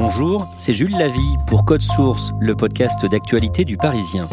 [0.00, 4.28] Bonjour, c'est Jules Lavie pour Code Source, le podcast d'actualité du Parisien.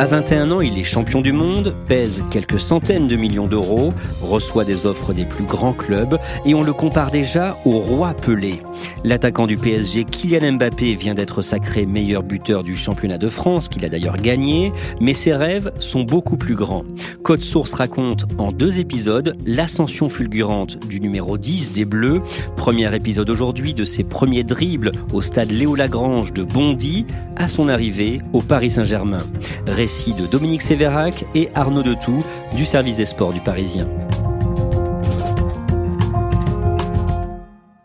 [0.00, 4.64] À 21 ans, il est champion du monde, pèse quelques centaines de millions d'euros, reçoit
[4.64, 8.60] des offres des plus grands clubs et on le compare déjà au roi Pelé.
[9.04, 13.84] L'attaquant du PSG Kylian Mbappé vient d'être sacré meilleur buteur du championnat de France, qu'il
[13.84, 16.84] a d'ailleurs gagné, mais ses rêves sont beaucoup plus grands.
[17.22, 22.22] Code Source raconte en deux épisodes l'ascension fulgurante du numéro 10 des Bleus,
[22.56, 27.68] premier épisode aujourd'hui de ses premiers dribbles au stade Léo Lagrange de Bondy à son
[27.68, 29.24] arrivée au Paris Saint-Germain
[29.66, 32.24] de Dominique Sévérac et Arnaud Detout
[32.56, 33.86] du service des sports du Parisien.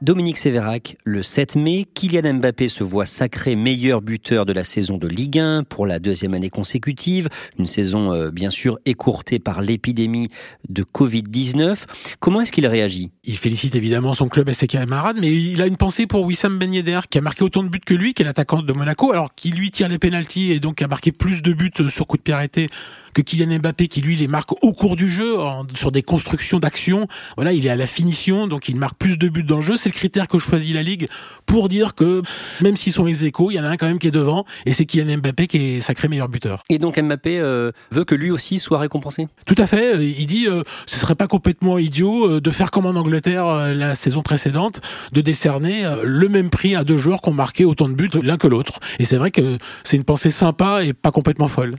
[0.08, 4.98] Dominique Sévérac, le 7 mai, Kylian Mbappé se voit sacré meilleur buteur de la saison
[4.98, 7.28] de Ligue 1 pour la deuxième année consécutive,
[7.60, 10.30] une saison euh, bien sûr écourtée par l'épidémie
[10.70, 11.80] de Covid-19.
[12.22, 13.12] Comment est-ce qu'il réagit?
[13.26, 16.58] Il félicite évidemment son club et ses camarades, mais il a une pensée pour Wissam
[16.58, 19.12] Ben Yedder qui a marqué autant de buts que lui, qui est l'attaquant de Monaco,
[19.12, 22.16] alors qui lui tire les pénalties et donc a marqué plus de buts sur coup
[22.16, 22.70] de pied arrêté
[23.14, 25.36] que Kylian Mbappé qui lui les marque au cours du jeu
[25.76, 27.08] sur des constructions d'action.
[27.36, 29.78] Voilà, il est à la finition, donc il marque plus de buts dans le jeu.
[29.78, 31.08] C'est le critère que choisit la ligue
[31.46, 32.22] pour dire que
[32.62, 34.74] même s'ils sont ex il y en a un quand même qui est devant et
[34.74, 36.64] c'est Kylian Mbappé qui est sacré meilleur buteur.
[36.70, 39.28] Et donc Mbappé euh, veut que lui aussi soit récompensé?
[39.46, 40.06] Tout à fait.
[40.06, 43.96] Il dit euh, ce serait pas complètement idiot euh, de faire comme en Angleterre la
[43.96, 44.82] saison précédente,
[45.12, 48.38] de décerner le même prix à deux joueurs qui ont marqué autant de buts l'un
[48.38, 48.80] que l'autre.
[49.00, 51.76] Et c'est vrai que c'est une pensée sympa et pas complètement folle.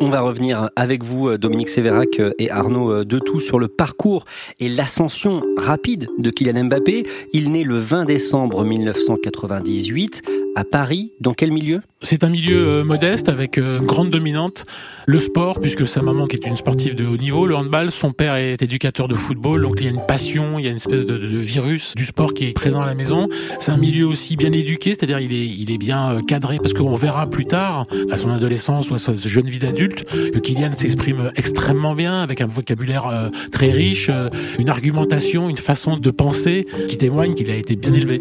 [0.00, 3.68] On va revenir avec vous, euh, Dominique Sévérac euh, et Arnaud euh, Detout, sur le
[3.68, 4.24] parcours
[4.58, 7.06] et l'ascension rapide de Kylian Mbappé.
[7.32, 10.22] Il naît le 20 décembre 1998
[10.54, 11.12] à Paris.
[11.20, 11.80] Dans quel milieu?
[12.02, 14.66] C'est un milieu euh, modeste avec euh, grande dominante.
[15.06, 18.12] Le sport, puisque sa maman qui est une sportive de haut niveau, le handball, son
[18.12, 20.78] père est éducateur de football, donc il y a une passion, il y a une
[20.78, 23.28] espèce de, virus du sport qui est présent à la maison.
[23.58, 26.72] C'est un milieu aussi bien éduqué, c'est-à-dire il est, il est bien euh, cadré, parce
[26.72, 30.72] qu'on verra plus tard, à son adolescence ou à sa jeune vie d'adulte, que Kylian
[30.76, 34.10] s'exprime extrêmement bien, avec un vocabulaire très riche,
[34.58, 38.20] une argumentation, une façon de penser qui témoigne qu'il a été bien élevé.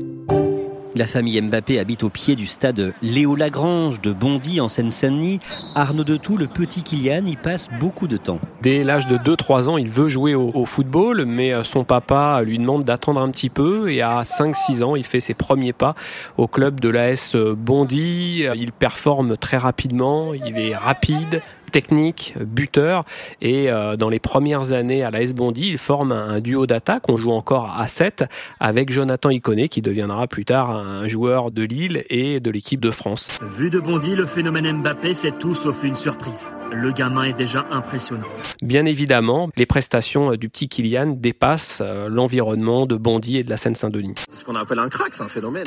[0.96, 5.40] La famille Mbappé habite au pied du stade Léo Lagrange de Bondy en Seine-Saint-Denis.
[5.74, 8.40] Arnaud Detout, le petit Kylian, y passe beaucoup de temps.
[8.62, 12.60] Dès l'âge de 2-3 ans, il veut jouer au, football, mais euh, son papa lui
[12.60, 15.96] demande d'attendre un petit peu et à 5-6 ans, il fait ses premiers pas
[16.38, 18.46] au club de l'AS Bondy.
[18.56, 21.42] Il performe très rapidement, il est rapide,
[21.74, 23.04] technique, buteur.
[23.42, 27.10] Et euh, dans les premières années à l'AS Bondy, il forme un, duo d'attaque.
[27.10, 28.26] On joue encore à 7
[28.60, 32.92] avec Jonathan Iconé qui deviendra plus tard un joueur de Lille et de l'équipe de
[32.92, 33.40] France.
[33.58, 36.46] Vu de Bondy, le phénomène Mbappé, c'est tout sauf une surprise.
[36.72, 38.28] Le gamin est déjà impressionnant.
[38.62, 43.58] Bien évidemment, les prestations du petit Kylian dépassent euh, l'environnement de Bondy et de la
[43.58, 44.14] Seine-Saint-Denis.
[44.30, 45.66] C'est ce qu'on appelle un crack, c'est un phénomène.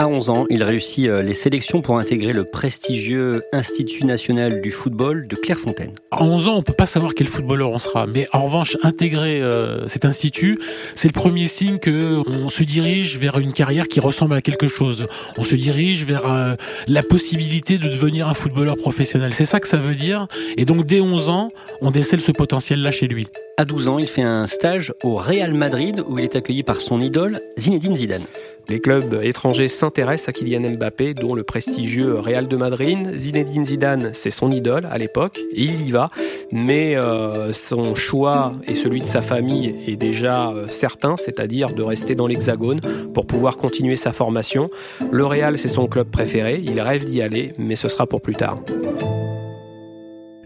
[0.00, 4.70] À 11 ans, il réussit euh, les sélections pour intégrer le prestigieux Institut national du
[4.70, 5.90] football de Clairefontaine.
[6.12, 9.42] À 11 ans, on peut pas savoir quel footballeur on sera, mais en revanche, intégrer
[9.42, 10.56] euh, cet institut,
[10.94, 14.68] c'est le premier signe que on se dirige vers une carrière qui ressemble à quelque
[14.68, 15.08] chose.
[15.36, 16.54] On se dirige vers euh,
[16.86, 19.34] la possibilité de devenir un footballeur professionnel.
[19.34, 20.28] C'est ça que ça veut dire.
[20.56, 21.48] Et donc, dès 11 ans,
[21.80, 23.26] on décèle ce potentiel-là chez lui.
[23.56, 26.80] À 12 ans, il fait un stage au Real Madrid où il est accueilli par
[26.80, 28.22] son idole Zinedine Zidane.
[28.68, 32.98] Les clubs étrangers s'intéressent à Kylian Mbappé, dont le prestigieux Real de Madrid.
[33.14, 36.10] Zinedine Zidane, c'est son idole à l'époque, et il y va.
[36.52, 41.82] Mais euh, son choix et celui de sa famille est déjà euh, certain, c'est-à-dire de
[41.82, 42.80] rester dans l'Hexagone
[43.14, 44.68] pour pouvoir continuer sa formation.
[45.10, 48.34] Le Real, c'est son club préféré, il rêve d'y aller, mais ce sera pour plus
[48.34, 48.60] tard.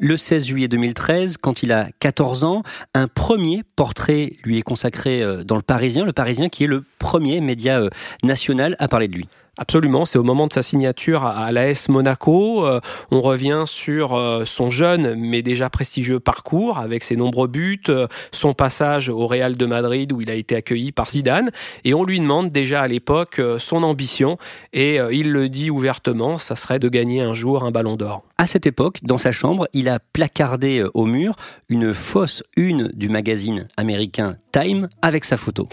[0.04, 5.22] Le 16 juillet 2013, quand il a 14 ans, un premier portrait lui est consacré
[5.22, 7.88] euh, dans le Parisien, le Parisien qui est le premier média euh,
[8.24, 9.28] national à parler de lui.
[9.58, 12.64] Absolument, c'est au moment de sa signature à l'AS Monaco.
[12.64, 17.82] Euh, on revient sur euh, son jeune mais déjà prestigieux parcours avec ses nombreux buts,
[17.90, 21.50] euh, son passage au Real de Madrid où il a été accueilli par Zidane
[21.84, 24.38] et on lui demande déjà à l'époque son ambition
[24.72, 28.22] et il le dit ouvertement, ça serait de gagner un jour un ballon d'or.
[28.38, 31.36] À cette époque, dans sa chambre, il a placardé au mur
[31.68, 35.68] une fausse une du magazine américain Time avec sa photo.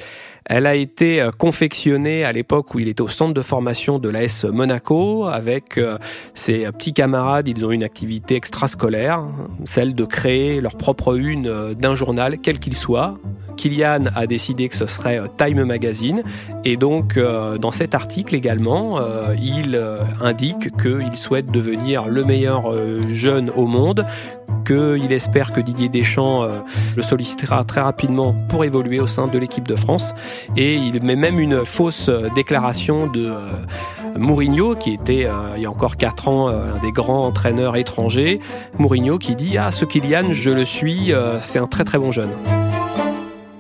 [0.50, 4.10] Elle a été euh, confectionnée à l'époque où il était au centre de formation de
[4.10, 6.00] l'AS Monaco avec euh,
[6.34, 7.48] ses petits camarades.
[7.48, 9.24] Ils ont une activité extrascolaire,
[9.66, 13.14] celle de créer leur propre une euh, d'un journal, quel qu'il soit.
[13.58, 16.24] Kylian a décidé que ce serait Time Magazine
[16.64, 19.02] et donc dans cet article également,
[19.42, 19.78] il
[20.22, 22.74] indique qu'il souhaite devenir le meilleur
[23.10, 24.06] jeune au monde,
[24.70, 26.48] qu'il espère que Didier Deschamps
[26.96, 30.14] le sollicitera très rapidement pour évoluer au sein de l'équipe de France
[30.56, 33.48] et il met même une fausse euh, déclaration de euh,
[34.18, 38.40] Mourinho, qui était euh, il y a encore 4 ans un des grands entraîneurs étrangers.
[38.78, 42.30] Mourinho qui dit Ah, ce Kylian, je le suis, c'est un très très bon jeune.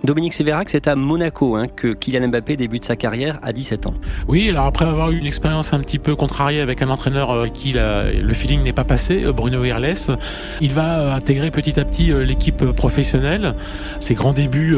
[0.09, 3.93] Dominique Sévérac, c'est à Monaco hein, que Kylian Mbappé débute sa carrière à 17 ans.
[4.27, 7.53] Oui, alors après avoir eu une expérience un petit peu contrariée avec un entraîneur avec
[7.53, 10.17] qui le feeling n'est pas passé, Bruno Irles,
[10.61, 13.53] il va intégrer petit à petit l'équipe professionnelle.
[13.99, 14.75] Ses grands débuts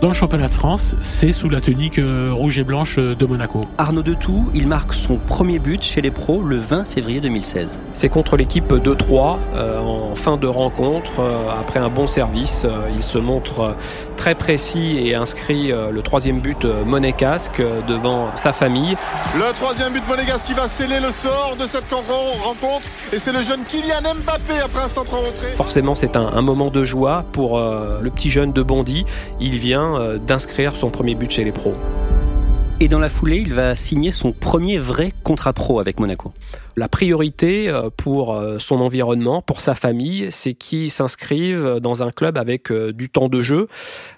[0.00, 3.24] dans le championnat de France, c'est sous la tunique euh, rouge et blanche euh, de
[3.26, 3.66] Monaco.
[3.78, 7.78] Arnaud Detout, il marque son premier but chez les pros le 20 février 2016.
[7.92, 11.12] C'est contre l'équipe de 3 euh, en fin de rencontre.
[11.58, 13.74] après un bon service, il se montre
[14.16, 18.96] très précis et inscrit le troisième but monégasque devant sa famille.
[19.34, 23.42] Le troisième but monégasque qui va sceller le sort de cette rencontre et c'est le
[23.42, 25.48] jeune Kylian Mbappé après un centre rentré.
[25.56, 29.04] Forcément, c'est un, un, moment de joie pour le petit jeune de Bondy.
[29.40, 31.74] Il vient euh, d'inscrire son premier but chez les pros.
[32.80, 36.32] Et dans la foulée, il va signer son premier vrai contrat pro avec Monaco.
[36.76, 42.10] La priorité euh, pour euh, son environnement, pour sa famille, c'est qu'il s'inscrive dans un
[42.10, 43.68] club avec du temps de jeu.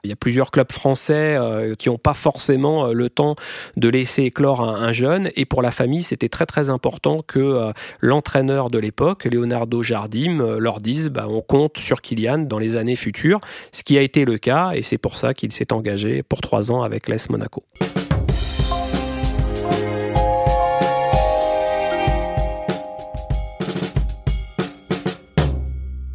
[0.05, 1.39] Il y a plusieurs clubs français
[1.79, 3.37] qui n'ont pas forcément le temps
[3.77, 5.29] de laisser éclore un jeune.
[5.37, 10.81] Et pour la famille, c'était très très important que l'entraîneur de l'époque, Leonardo Jardim, leur
[10.81, 13.41] dise bah, on compte sur Kylian dans les années futures.
[13.73, 16.71] Ce qui a été le cas, et c'est pour ça qu'il s'est engagé pour trois
[16.71, 17.65] ans avec l'ES Monaco.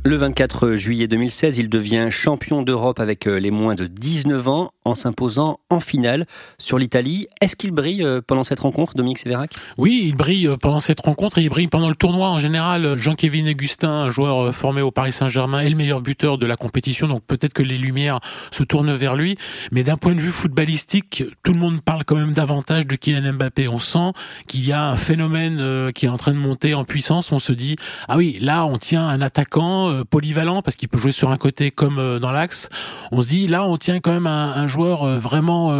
[0.03, 4.71] Le 24 juillet 2016, il devient champion d'Europe avec euh, les moins de 19 ans
[4.83, 6.25] en s'imposant en finale
[6.57, 7.27] sur l'Italie.
[7.39, 9.53] Est-ce qu'il brille euh, pendant cette rencontre, Dominique Sévérac?
[9.77, 12.97] Oui, il brille euh, pendant cette rencontre et il brille pendant le tournoi en général.
[12.97, 17.21] Jean-Kévin Augustin, joueur formé au Paris Saint-Germain, est le meilleur buteur de la compétition, donc
[17.27, 19.37] peut-être que les lumières se tournent vers lui.
[19.71, 23.33] Mais d'un point de vue footballistique, tout le monde parle quand même davantage de Kylian
[23.33, 23.67] Mbappé.
[23.67, 24.13] On sent
[24.47, 27.31] qu'il y a un phénomène qui est en train de monter en puissance.
[27.31, 27.75] On se dit,
[28.07, 31.37] ah oui, là on tient un attaquant euh, polyvalent parce qu'il peut jouer sur un
[31.37, 32.69] côté comme euh, dans l'axe.
[33.11, 35.71] On se dit là, on tient quand même un, joueur euh, vraiment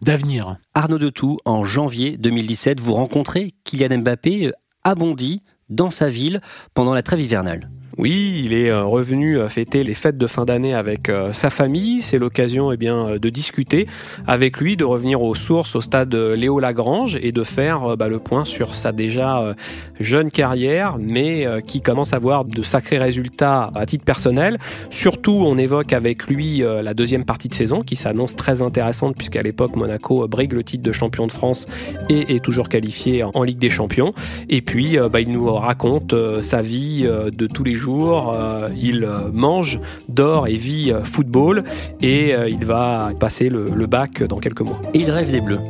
[0.00, 0.56] d'avenir.
[0.74, 4.52] Arnaud Detout, en janvier 2017, vous rencontrez Kylian Mbappé
[4.84, 6.40] à Bondy, dans sa ville,
[6.74, 7.70] pendant la trêve hivernale.
[7.98, 11.50] Oui, il est euh, revenu euh, fêter les fêtes de fin d'année avec euh, sa
[11.50, 12.00] famille.
[12.00, 13.86] C'est l'occasion eh bien, de discuter
[14.26, 18.18] avec lui, de revenir aux sources au stade Léo Lagrange et de faire bah, le
[18.18, 19.54] point sur sa déjà
[20.00, 24.58] jeune carrière, mais qui commence à avoir de sacrés résultats à titre personnel.
[24.90, 29.42] Surtout, on évoque avec lui la deuxième partie de saison qui s'annonce très intéressante puisqu'à
[29.42, 31.66] l'époque, Monaco brigue le titre de champion de France
[32.08, 34.12] et est toujours qualifié en Ligue des Champions.
[34.48, 39.30] Et puis, bah, il nous raconte sa vie de tous les jours euh, il euh,
[39.32, 41.64] mange, dort et vit euh, football
[42.00, 44.80] et il va passer le, le bac dans quelques mois.
[44.94, 45.60] Et il rêve des Bleus.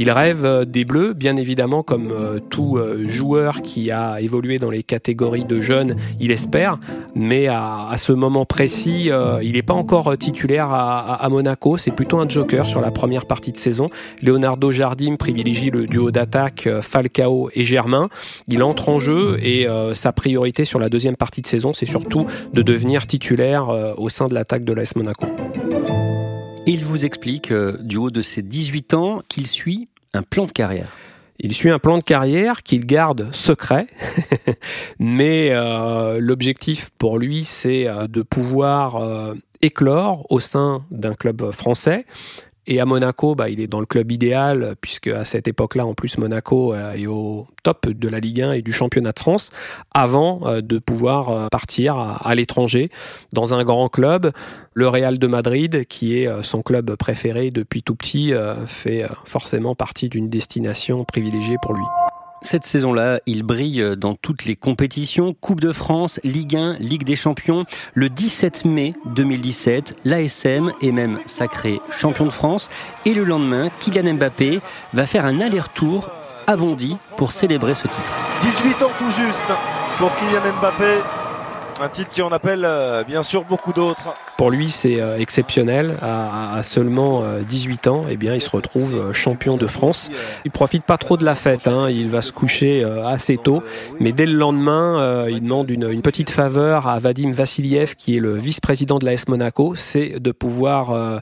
[0.00, 4.58] Il rêve euh, des Bleus, bien évidemment, comme euh, tout euh, joueur qui a évolué
[4.58, 6.78] dans les catégories de jeunes, il espère.
[7.14, 9.10] Mais à, ce moment précis,
[9.42, 11.76] il n'est pas encore titulaire à, Monaco.
[11.76, 13.86] C'est plutôt un joker sur la première partie de saison.
[14.22, 18.08] Leonardo Jardim privilégie le duo d'attaque Falcao et Germain.
[18.46, 22.24] Il entre en jeu et sa priorité sur la deuxième partie de saison, c'est surtout
[22.54, 25.26] de devenir titulaire au sein de l'attaque de l'AS Monaco.
[26.66, 30.92] Il vous explique, du haut de ses 18 ans, qu'il suit un plan de carrière.
[31.42, 33.86] Il suit un plan de carrière qu'il garde secret,
[34.98, 41.50] mais euh, l'objectif pour lui, c'est euh, de pouvoir euh, éclore au sein d'un club
[41.50, 42.04] français,
[42.66, 45.94] Et à Monaco, bah, il est dans le club idéal, puisque à cette époque-là, en
[45.94, 49.50] plus, Monaco euh, est au top de la Ligue 1 et du championnat de France,
[49.92, 52.90] avant euh, de pouvoir euh, partir à, l'étranger,
[53.32, 54.32] dans un grand club.
[54.74, 58.32] Le Real de Madrid, qui est son club préféré depuis tout petit,
[58.66, 61.84] fait forcément partie d'une destination privilégiée pour lui.
[62.42, 67.14] Cette saison-là, il brille dans toutes les compétitions, Coupe de France, Ligue 1, Ligue des
[67.14, 67.66] Champions.
[67.92, 72.70] Le 17 mai 2017, l'ASM est même sacré champion de France.
[73.04, 74.60] Et le lendemain, Kylian Mbappé
[74.94, 76.08] va faire un aller-retour
[76.46, 78.12] à Bondy pour célébrer ce titre.
[78.42, 79.52] 18 ans tout juste
[79.98, 81.19] pour Kylian Mbappé.
[81.82, 84.14] Un titre qui en appelle euh, bien sûr beaucoup d'autres.
[84.36, 85.96] Pour lui, c'est euh, exceptionnel.
[86.02, 90.10] À, seulement 18 euh, ans, eh bien, il se retrouve champion de France.
[90.44, 91.66] Il profite pas trop de la fête.
[91.66, 91.88] Hein.
[91.88, 93.62] Il va se coucher assez tôt,
[93.98, 98.20] mais dès le lendemain, il demande une, une, petite faveur à Vadim Vassiliev, qui est
[98.20, 101.20] le vice-président de l'AS Monaco, c'est de pouvoir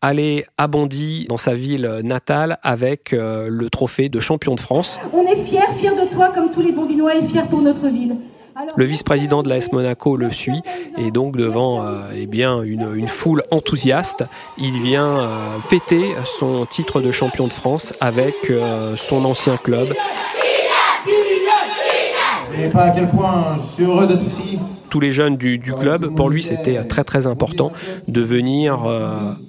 [0.00, 4.98] aller à Bondy, dans sa ville natale, avec le trophée de champion de France.
[5.12, 8.16] On est fiers, fiers de toi, comme tous les Bondinois, et fiers pour notre ville.
[8.76, 10.60] Le vice-président de l'AS Monaco le suit
[10.98, 14.24] et donc devant euh, eh bien une, une, foule enthousiaste,
[14.58, 19.88] il vient euh, fêter son titre de champion de France avec euh, son ancien club.
[22.72, 24.58] pas à quel point je suis heureux d'être ici.
[24.90, 27.72] Tous les jeunes du, du club, pour lui, c'était très très important
[28.08, 28.84] de venir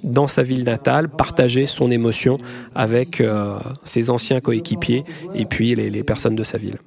[0.02, 2.38] dans sa ville natale, partager son émotion
[2.76, 3.22] avec
[3.84, 5.04] ses anciens coéquipiers
[5.36, 6.78] et puis les, les personnes de sa ville.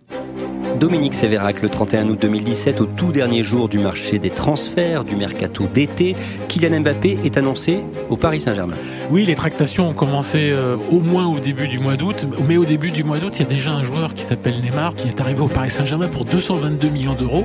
[0.79, 5.17] Dominique Sévérac le 31 août 2017 au tout dernier jour du marché des transferts du
[5.17, 6.15] mercato d'été.
[6.49, 8.77] Kylian Mbappé est annoncé au Paris Saint-Germain.
[9.11, 12.65] Oui, les tractations ont commencé euh, au moins au début du mois d'août, mais au
[12.65, 15.21] début du mois d'août, il y a déjà un joueur qui s'appelle Neymar qui est
[15.21, 17.45] arrivé au Paris Saint-Germain pour 222 millions d'euros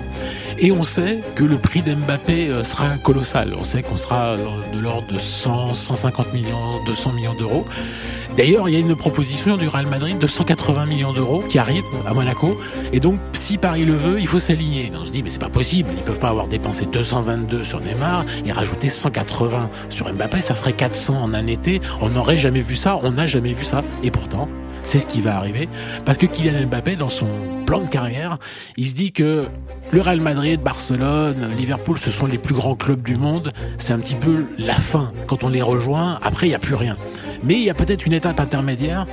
[0.59, 3.53] et on sait que le prix d'Mbappé euh, sera colossal.
[3.57, 7.65] On sait qu'on sera de l'ordre de 100, 150 millions, 200 millions d'euros.
[8.35, 11.83] D'ailleurs, il y a une proposition du Real Madrid de 180 millions d'euros qui arrive
[12.05, 12.57] à Monaco.
[12.93, 14.91] Et donc, si Paris le veut, il faut s'aligner.
[14.95, 15.89] On se dit, mais c'est pas possible.
[15.97, 20.41] Ils peuvent pas avoir dépensé 222 sur Neymar et rajouter 180 sur Mbappé.
[20.41, 21.81] Ça ferait 400 en un été.
[21.99, 22.99] On n'aurait jamais vu ça.
[23.03, 23.83] On n'a jamais vu ça.
[24.03, 24.47] Et pourtant,
[24.83, 25.67] c'est ce qui va arriver.
[26.05, 27.27] Parce que Kylian Mbappé, dans son
[27.65, 28.37] plan de carrière,
[28.77, 29.47] il se dit que
[29.91, 33.51] le Real Madrid, Barcelone, Liverpool, ce sont les plus grands clubs du monde.
[33.77, 35.11] C'est un petit peu la fin.
[35.27, 36.97] Quand on les rejoint, après, il n'y a plus rien.
[37.43, 39.07] Mais il y a peut-être une étape intermédiaire,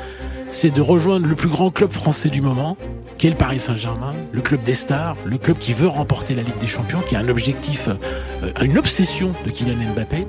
[0.50, 2.76] c'est de rejoindre le plus grand club français du moment,
[3.18, 6.42] qui est le Paris Saint-Germain, le club des stars, le club qui veut remporter la
[6.42, 10.26] Ligue des Champions, qui a un objectif, euh, une obsession de Kylian Mbappé.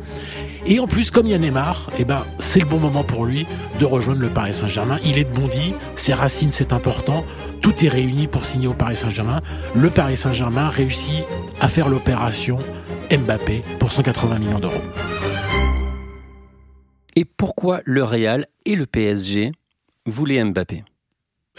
[0.65, 3.45] Et en plus, comme il y Neymar, eh ben, c'est le bon moment pour lui
[3.79, 4.97] de rejoindre le Paris Saint-Germain.
[5.05, 7.23] Il est de Bondy, ses racines, c'est important.
[7.61, 9.41] Tout est réuni pour signer au Paris Saint-Germain.
[9.75, 11.23] Le Paris Saint-Germain réussit
[11.61, 12.59] à faire l'opération
[13.11, 14.81] Mbappé pour 180 millions d'euros.
[17.15, 19.51] Et pourquoi le Real et le PSG
[20.05, 20.83] voulaient Mbappé?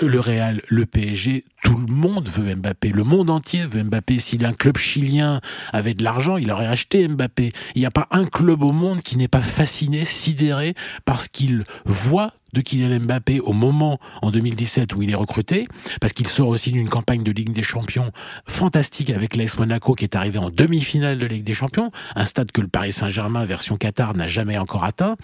[0.01, 2.91] Le Real, le PSG, tout le monde veut Mbappé.
[2.91, 4.19] Le monde entier veut Mbappé.
[4.19, 5.41] S'il un club chilien
[5.73, 7.53] avait de l'argent, il aurait acheté Mbappé.
[7.75, 11.65] Il n'y a pas un club au monde qui n'est pas fasciné, sidéré, parce qu'il
[11.85, 15.67] voit de Kylian Mbappé au moment en 2017 où il est recruté,
[16.01, 18.11] parce qu'il sort aussi d'une campagne de Ligue des Champions
[18.47, 22.53] fantastique avec l'AS Monaco qui est arrivé en demi-finale de Ligue des Champions, un stade
[22.53, 25.17] que le Paris Saint-Germain version Qatar n'a jamais encore atteint,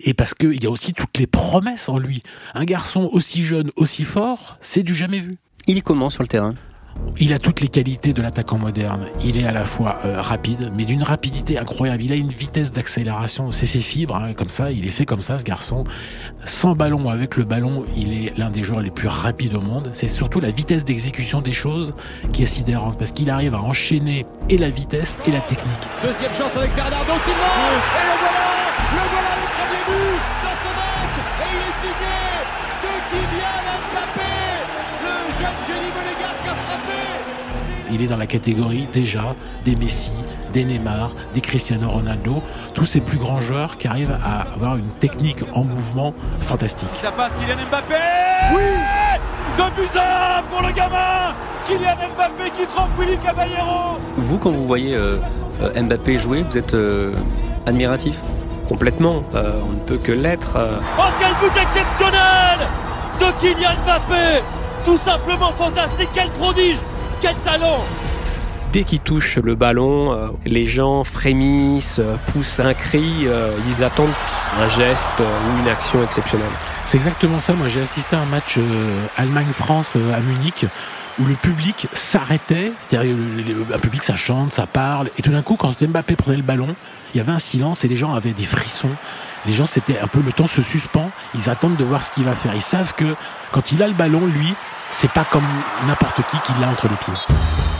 [0.00, 2.22] et parce qu'il y a aussi toutes les promesses en lui.
[2.54, 5.32] Un garçon aussi jeune, aussi fort, c'est du jamais vu.
[5.66, 6.54] Il est comment sur le terrain?
[7.18, 9.06] Il a toutes les qualités de l'attaquant moderne.
[9.24, 12.02] Il est à la fois euh, rapide, mais d'une rapidité incroyable.
[12.02, 13.50] Il a une vitesse d'accélération.
[13.50, 14.72] C'est ses fibres, hein, comme ça.
[14.72, 15.84] Il est fait comme ça, ce garçon.
[16.44, 19.90] Sans ballon, avec le ballon, il est l'un des joueurs les plus rapides au monde.
[19.92, 21.92] C'est surtout la vitesse d'exécution des choses
[22.32, 25.72] qui est sidérante, parce qu'il arrive à enchaîner et la vitesse et la technique.
[26.02, 27.52] Deuxième chance avec Bernardo Silva.
[27.94, 30.41] Et le voilà, le voilà le premier but
[37.92, 39.34] Il est dans la catégorie déjà
[39.64, 40.12] des Messi,
[40.52, 42.42] des Neymar, des Cristiano Ronaldo,
[42.74, 46.88] tous ces plus grands joueurs qui arrivent à avoir une technique en mouvement fantastique.
[46.88, 47.94] Si ça passe, Kylian Mbappé
[48.54, 48.60] Oui
[49.58, 49.88] 2 buts
[50.50, 51.34] pour le gamin
[51.68, 55.18] Kylian Mbappé qui trompe Willy Caballero Vous, quand vous voyez euh,
[55.62, 57.12] euh, Mbappé jouer, vous êtes euh,
[57.66, 58.16] admiratif?
[58.68, 60.56] Complètement, euh, on ne peut que l'être.
[60.56, 60.78] euh.
[60.98, 62.58] Oh quel but exceptionnel
[63.20, 64.42] de Kylian Mbappé
[64.86, 66.76] Tout simplement fantastique, quel prodige
[67.22, 67.84] Quel talent
[68.72, 73.84] Dès qu'il touche le ballon, euh, les gens frémissent, euh, poussent un cri, euh, ils
[73.84, 74.10] attendent
[74.58, 76.50] un geste ou une action exceptionnelle.
[76.84, 77.52] C'est exactement ça.
[77.52, 78.58] Moi, j'ai assisté à un match
[79.16, 80.66] Allemagne-France à Munich
[81.20, 83.14] où le public s'arrêtait, c'est-à-dire
[83.72, 86.74] un public ça chante, ça parle, et tout d'un coup quand Mbappé prenait le ballon,
[87.14, 88.90] il y avait un silence et les gens avaient des frissons.
[89.46, 91.10] Les gens, c'était un peu le temps se suspend.
[91.34, 92.54] Ils attendent de voir ce qu'il va faire.
[92.54, 93.14] Ils savent que
[93.50, 94.54] quand il a le ballon, lui,
[94.92, 95.46] c'est pas comme
[95.86, 97.71] n'importe qui qui l'a entre les pieds.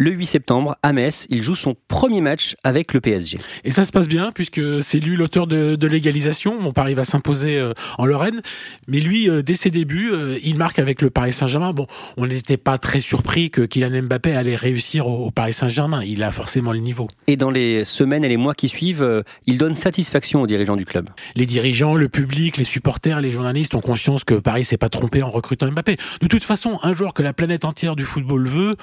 [0.00, 3.36] Le 8 septembre, à Metz, il joue son premier match avec le PSG.
[3.64, 6.60] Et ça se passe bien puisque c'est lui l'auteur de, de l'égalisation.
[6.60, 8.40] Mon Paris va s'imposer euh, en Lorraine,
[8.86, 11.72] mais lui, euh, dès ses débuts, euh, il marque avec le Paris Saint-Germain.
[11.72, 16.00] Bon, on n'était pas très surpris que Kylian Mbappé allait réussir au, au Paris Saint-Germain.
[16.04, 17.08] Il a forcément le niveau.
[17.26, 20.84] Et dans les semaines et les mois qui suivent, il donne satisfaction aux dirigeants du
[20.84, 21.10] club.
[21.34, 25.24] Les dirigeants, le public, les supporters, les journalistes ont conscience que Paris s'est pas trompé
[25.24, 25.96] en recrutant Mbappé.
[26.20, 28.76] De toute façon, un joueur que la planète entière du football veut,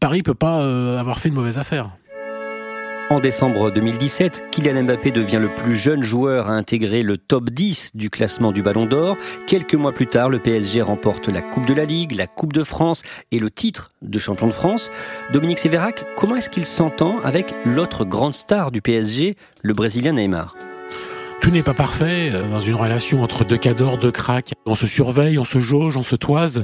[0.00, 1.90] Paris peut pas euh, avoir fait une mauvaise affaire.
[3.10, 7.96] En décembre 2017, Kylian Mbappé devient le plus jeune joueur à intégrer le top 10
[7.96, 9.16] du classement du Ballon d'Or.
[9.48, 12.62] Quelques mois plus tard, le PSG remporte la Coupe de la Ligue, la Coupe de
[12.62, 14.92] France et le titre de champion de France.
[15.32, 20.54] Dominique Sévérac, comment est-ce qu'il s'entend avec l'autre grande star du PSG, le Brésilien Neymar?
[21.40, 24.52] Tout n'est pas parfait euh, dans une relation entre deux cadors, deux cracks.
[24.66, 26.62] On se surveille, on se jauge, on se toise,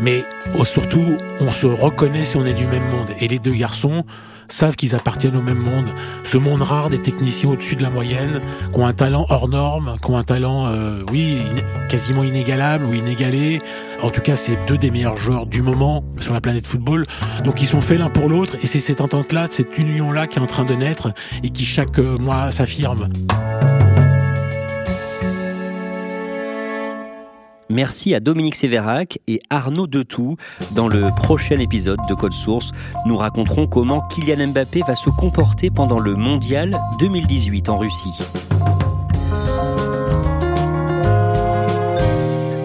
[0.00, 0.24] mais
[0.58, 3.08] oh, surtout, on se reconnaît si on est du même monde.
[3.20, 4.04] Et les deux garçons
[4.48, 5.86] savent qu'ils appartiennent au même monde.
[6.24, 8.40] Ce monde rare des techniciens au-dessus de la moyenne,
[8.72, 11.38] qui ont un talent hors norme, qui ont un talent, euh, oui,
[11.88, 13.60] quasiment inégalable ou inégalé.
[14.02, 17.04] En tout cas, c'est deux des meilleurs joueurs du moment sur la planète football.
[17.44, 20.42] Donc ils sont faits l'un pour l'autre, et c'est cette entente-là, cette union-là qui est
[20.42, 23.08] en train de naître et qui chaque euh, mois s'affirme.
[27.68, 30.36] Merci à Dominique Sévérac et Arnaud Detout.
[30.72, 32.72] Dans le prochain épisode de Code Source,
[33.06, 38.14] nous raconterons comment Kylian Mbappé va se comporter pendant le Mondial 2018 en Russie.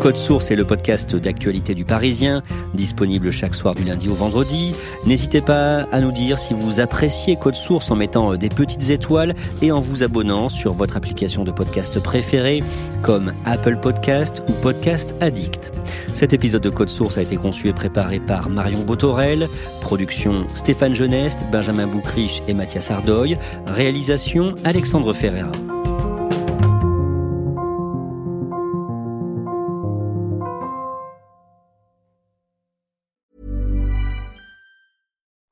[0.02, 2.42] Code Source est le podcast d'actualité du Parisien,
[2.74, 4.74] disponible chaque soir du lundi au vendredi.
[5.06, 9.36] N'hésitez pas à nous dire si vous appréciez Code Source en mettant des petites étoiles
[9.62, 12.64] et en vous abonnant sur votre application de podcast préférée
[13.04, 15.72] comme Apple Podcast ou Podcast Addict.
[16.16, 19.48] Cet épisode de Code Source a été conçu et préparé par Marion Botorel,
[19.82, 25.52] production Stéphane Geneste, Benjamin Boucriche et Mathias Ardoy, réalisation Alexandre Ferreira.